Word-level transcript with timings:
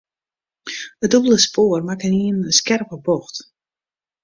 It 1.03 1.09
dûbelde 1.11 1.39
spoar 1.45 1.81
makke 1.87 2.07
ynienen 2.09 2.45
in 2.49 2.57
skerpe 2.59 2.95
bocht. 3.05 3.35